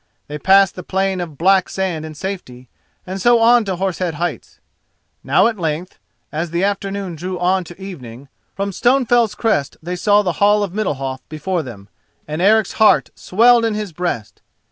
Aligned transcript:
They 0.27 0.39
passed 0.39 0.73
the 0.73 0.81
plain 0.81 1.21
of 1.21 1.37
black 1.37 1.69
sand 1.69 2.05
in 2.05 2.15
safety, 2.15 2.67
and 3.05 3.21
so 3.21 3.37
on 3.39 3.65
to 3.65 3.75
Horse 3.75 3.99
Head 3.99 4.15
Heights. 4.15 4.59
Now 5.23 5.45
at 5.45 5.59
length, 5.59 5.99
as 6.31 6.49
the 6.49 6.63
afternoon 6.63 7.13
drew 7.15 7.37
on 7.39 7.63
to 7.65 7.79
evening, 7.79 8.27
from 8.55 8.71
Stonefell's 8.71 9.35
crest 9.35 9.77
they 9.83 9.95
saw 9.95 10.23
the 10.23 10.39
Hall 10.41 10.63
of 10.63 10.71
Middalhof 10.73 11.19
before 11.29 11.61
them, 11.61 11.87
and 12.27 12.41
Eric's 12.41 12.73
heart 12.81 13.11
swelled 13.13 13.63
in 13.63 13.75
his 13.75 13.93
breast. 13.93 14.41